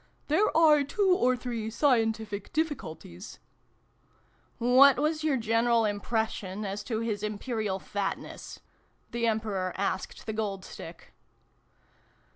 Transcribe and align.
"There 0.29 0.57
are 0.57 0.83
two 0.83 1.15
or 1.15 1.37
three 1.37 1.69
scientific 1.69 2.51
difficulties" 2.53 3.37
What 4.77 4.97
was 4.97 5.23
your 5.23 5.37
general 5.37 5.85
impression 5.85 6.65
as 6.65 6.83
to 6.85 7.01
His 7.01 7.21
Imperial 7.21 7.77
Fatness?" 7.77 8.61
the 9.11 9.27
Emperor 9.27 9.73
asked 9.77 10.25
the 10.25 10.33
Gold 10.33 10.65
Stick. 10.65 11.13